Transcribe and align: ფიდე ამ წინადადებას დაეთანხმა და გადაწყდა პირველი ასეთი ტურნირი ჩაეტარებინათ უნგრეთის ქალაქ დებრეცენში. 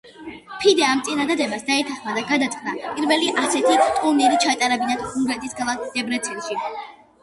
ფიდე 0.61 0.85
ამ 0.85 1.03
წინადადებას 1.09 1.65
დაეთანხმა 1.67 2.17
და 2.17 2.25
გადაწყდა 2.31 2.75
პირველი 2.95 3.31
ასეთი 3.45 3.79
ტურნირი 4.01 4.43
ჩაეტარებინათ 4.49 5.09
უნგრეთის 5.09 5.59
ქალაქ 5.63 5.91
დებრეცენში. 5.97 6.65